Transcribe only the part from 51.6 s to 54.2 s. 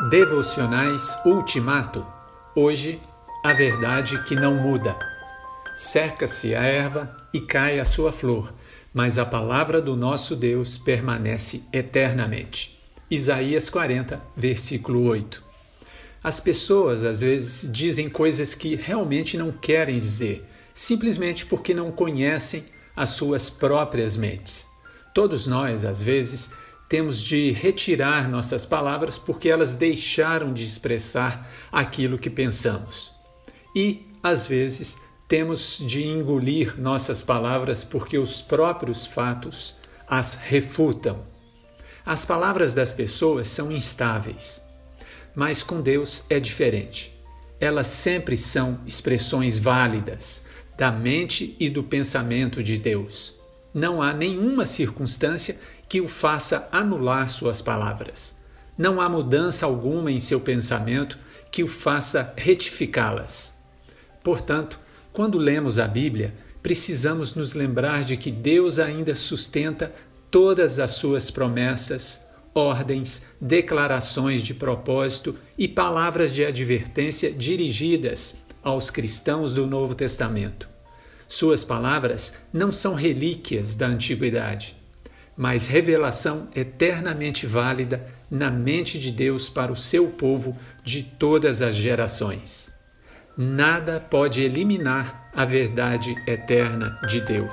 do pensamento de Deus. Não há